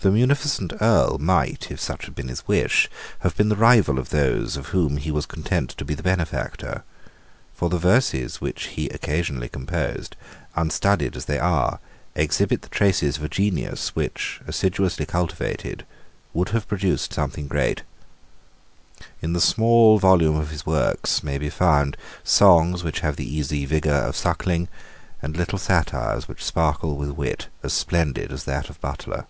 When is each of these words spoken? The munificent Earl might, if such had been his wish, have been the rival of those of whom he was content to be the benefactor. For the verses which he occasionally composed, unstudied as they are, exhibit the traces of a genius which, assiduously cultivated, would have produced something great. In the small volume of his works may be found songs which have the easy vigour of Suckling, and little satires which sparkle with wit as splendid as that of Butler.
The 0.00 0.12
munificent 0.12 0.72
Earl 0.80 1.18
might, 1.18 1.68
if 1.72 1.80
such 1.80 2.04
had 2.04 2.14
been 2.14 2.28
his 2.28 2.46
wish, 2.46 2.88
have 3.20 3.34
been 3.34 3.48
the 3.48 3.56
rival 3.56 3.98
of 3.98 4.10
those 4.10 4.56
of 4.56 4.68
whom 4.68 4.98
he 4.98 5.10
was 5.10 5.26
content 5.26 5.70
to 5.70 5.84
be 5.84 5.94
the 5.94 6.02
benefactor. 6.02 6.84
For 7.54 7.68
the 7.68 7.78
verses 7.78 8.40
which 8.40 8.68
he 8.68 8.88
occasionally 8.90 9.48
composed, 9.48 10.14
unstudied 10.54 11.16
as 11.16 11.24
they 11.24 11.40
are, 11.40 11.80
exhibit 12.14 12.62
the 12.62 12.68
traces 12.68 13.16
of 13.16 13.24
a 13.24 13.28
genius 13.28 13.96
which, 13.96 14.40
assiduously 14.46 15.06
cultivated, 15.06 15.84
would 16.32 16.50
have 16.50 16.68
produced 16.68 17.12
something 17.12 17.48
great. 17.48 17.82
In 19.20 19.32
the 19.32 19.40
small 19.40 19.98
volume 19.98 20.36
of 20.36 20.50
his 20.50 20.64
works 20.64 21.24
may 21.24 21.36
be 21.38 21.50
found 21.50 21.96
songs 22.22 22.84
which 22.84 23.00
have 23.00 23.16
the 23.16 23.28
easy 23.34 23.64
vigour 23.66 23.94
of 24.04 24.14
Suckling, 24.14 24.68
and 25.20 25.36
little 25.36 25.58
satires 25.58 26.28
which 26.28 26.44
sparkle 26.44 26.96
with 26.96 27.10
wit 27.10 27.48
as 27.64 27.72
splendid 27.72 28.30
as 28.30 28.44
that 28.44 28.70
of 28.70 28.80
Butler. 28.80 29.26